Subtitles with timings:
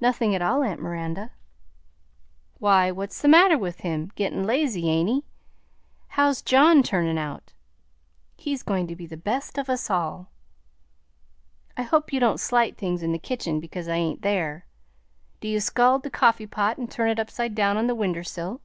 [0.00, 1.32] "Nothing at all, aunt Miranda."
[2.60, 4.12] "Why, what's the matter with him?
[4.14, 5.24] Gittin' lazy, ain't he?
[6.10, 7.54] How 's John turnin' out?"
[8.36, 10.30] "He's going to be the best of us all."
[11.76, 14.64] "I hope you don't slight things in the kitchen because I ain't there.
[15.40, 18.60] Do you scald the coffee pot and turn it upside down on the winder sill?"